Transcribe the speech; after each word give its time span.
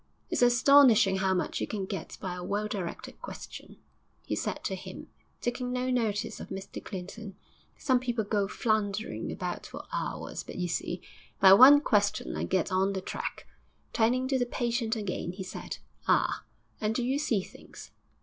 'It's 0.31 0.41
astonishing 0.41 1.17
how 1.17 1.31
much 1.31 1.61
you 1.61 1.67
can 1.67 1.85
get 1.85 2.17
by 2.19 2.33
a 2.33 2.43
well 2.43 2.67
directed 2.67 3.21
question,' 3.21 3.77
he 4.25 4.35
said 4.35 4.63
to 4.63 4.73
him, 4.73 5.09
taking 5.41 5.71
no 5.71 5.91
notice 5.91 6.39
of 6.39 6.49
Mr 6.49 6.83
Clinton. 6.83 7.35
'Some 7.77 7.99
people 7.99 8.23
go 8.23 8.47
floundering 8.47 9.31
about 9.31 9.67
for 9.67 9.83
hours, 9.93 10.41
but, 10.41 10.55
you 10.55 10.67
see, 10.67 11.03
by 11.39 11.53
one 11.53 11.79
question 11.81 12.35
I 12.35 12.45
get 12.45 12.71
on 12.71 12.93
the 12.93 13.01
track.' 13.01 13.45
Turning 13.93 14.27
to 14.29 14.39
the 14.39 14.47
patient 14.47 14.95
again, 14.95 15.33
he 15.33 15.43
said, 15.43 15.77
'Ah! 16.07 16.45
and 16.81 16.95
do 16.95 17.03
you 17.03 17.19
see 17.19 17.43
things?' 17.43 17.91